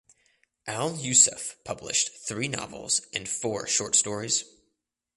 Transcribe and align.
Al 0.65 0.93
Yousuf 0.97 1.63
published 1.63 2.09
three 2.27 2.47
novels 2.47 3.01
and 3.13 3.29
four 3.29 3.67
short 3.67 3.95
stories. 3.95 4.45